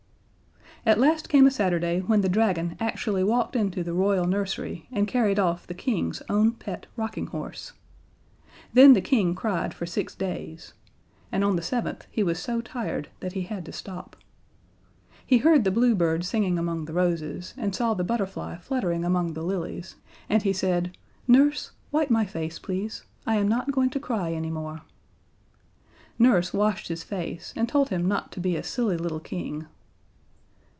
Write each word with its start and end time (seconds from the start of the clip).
At 0.83 0.97
last 0.99 1.29
came 1.29 1.45
a 1.45 1.51
Saturday 1.51 1.99
when 1.99 2.21
the 2.21 2.27
Dragon 2.27 2.75
actually 2.79 3.23
walked 3.23 3.55
into 3.55 3.83
the 3.83 3.93
Royal 3.93 4.25
nursery 4.25 4.87
and 4.91 5.07
carried 5.07 5.37
off 5.37 5.67
the 5.67 5.75
King's 5.75 6.23
own 6.27 6.53
pet 6.53 6.87
Rocking 6.95 7.27
Horse. 7.27 7.73
Then 8.73 8.93
the 8.93 8.99
King 9.01 9.35
cried 9.35 9.75
for 9.75 9.85
six 9.85 10.15
days, 10.15 10.73
and 11.31 11.43
on 11.43 11.55
the 11.55 11.61
seventh 11.61 12.07
he 12.09 12.23
was 12.23 12.39
so 12.39 12.61
tired 12.61 13.09
that 13.19 13.33
he 13.33 13.43
had 13.43 13.63
to 13.67 13.71
stop. 13.71 14.15
He 15.23 15.37
heard 15.37 15.65
the 15.65 15.69
Blue 15.69 15.93
Bird 15.93 16.25
singing 16.25 16.57
among 16.57 16.85
the 16.85 16.93
roses 16.93 17.53
and 17.59 17.75
saw 17.75 17.93
the 17.93 18.03
Butterfly 18.03 18.57
fluttering 18.57 19.05
among 19.05 19.33
the 19.35 19.43
lilies, 19.43 19.97
and 20.29 20.41
he 20.41 20.51
said: 20.51 20.97
"Nurse, 21.27 21.73
wipe 21.91 22.09
my 22.09 22.25
face, 22.25 22.57
please. 22.57 23.03
I 23.27 23.35
am 23.35 23.47
not 23.47 23.71
going 23.71 23.91
to 23.91 23.99
cry 23.99 24.31
any 24.33 24.49
more." 24.49 24.81
Nurse 26.17 26.53
washed 26.55 26.87
his 26.87 27.03
face, 27.03 27.53
and 27.55 27.69
told 27.69 27.89
him 27.89 28.07
not 28.07 28.31
to 28.31 28.39
be 28.39 28.55
a 28.55 28.63
silly 28.63 28.97
little 28.97 29.19
King. 29.19 29.67